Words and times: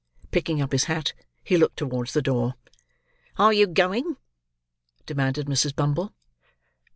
Picking 0.31 0.63
up 0.63 0.71
his 0.71 0.85
hat, 0.85 1.13
he 1.43 1.57
looked 1.57 1.77
towards 1.77 2.13
the 2.13 2.23
door. 2.23 2.55
"Are 3.37 3.53
you 3.53 3.67
going?" 3.67 4.17
demanded 5.05 5.45
Mrs. 5.45 5.75
Bumble. 5.75 6.11